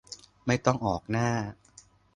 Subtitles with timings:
[0.45, 1.29] ไม่ต้องออกหน้า